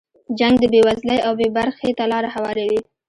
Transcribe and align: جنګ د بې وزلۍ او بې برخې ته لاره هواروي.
جنګ 0.39 0.55
د 0.61 0.65
بې 0.71 0.79
وزلۍ 0.87 1.19
او 1.27 1.31
بې 1.39 1.47
برخې 1.57 1.89
ته 1.97 2.03
لاره 2.11 2.29
هواروي. 2.35 2.79